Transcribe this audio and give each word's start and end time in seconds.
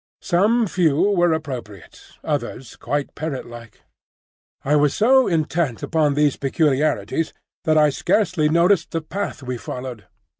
Some 0.23 0.65
few 0.65 1.11
were 1.11 1.31
appropriate, 1.31 2.01
others 2.23 2.75
quite 2.75 3.13
parrot 3.13 3.45
like. 3.45 3.83
I 4.65 4.75
was 4.75 4.95
so 4.95 5.27
intent 5.27 5.83
upon 5.83 6.15
these 6.15 6.37
peculiarities 6.37 7.33
that 7.65 7.77
I 7.77 7.91
scarcely 7.91 8.49
noticed 8.49 8.89
the 8.89 9.01
path 9.01 9.43
we 9.43 9.57
followed. 9.59 10.07